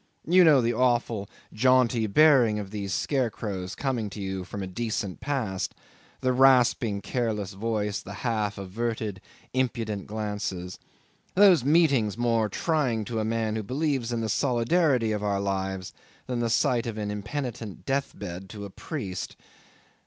You 0.25 0.43
know 0.43 0.61
the 0.61 0.73
awful 0.73 1.29
jaunty 1.53 2.07
bearing 2.07 2.57
of 2.57 2.71
these 2.71 2.91
scarecrows 2.91 3.75
coming 3.75 4.09
to 4.09 4.19
you 4.19 4.43
from 4.43 4.63
a 4.63 4.65
decent 4.65 5.19
past, 5.19 5.75
the 6.21 6.33
rasping 6.33 7.01
careless 7.01 7.53
voice, 7.53 8.01
the 8.01 8.13
half 8.25 8.57
averted 8.57 9.21
impudent 9.53 10.07
glances 10.07 10.79
those 11.35 11.63
meetings 11.63 12.17
more 12.17 12.49
trying 12.49 13.05
to 13.05 13.19
a 13.19 13.23
man 13.23 13.55
who 13.55 13.61
believes 13.61 14.11
in 14.11 14.21
the 14.21 14.27
solidarity 14.29 15.11
of 15.11 15.21
our 15.21 15.39
lives 15.39 15.93
than 16.25 16.39
the 16.39 16.49
sight 16.49 16.87
of 16.87 16.97
an 16.97 17.11
impenitent 17.11 17.85
death 17.85 18.17
bed 18.17 18.49
to 18.49 18.65
a 18.65 18.71
priest. 18.71 19.35